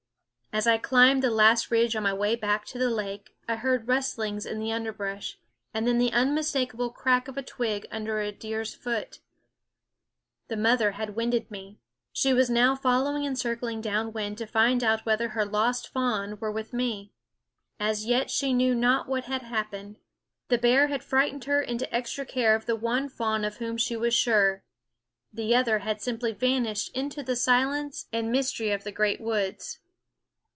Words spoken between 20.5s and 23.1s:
bear had frightened her into extra care of the one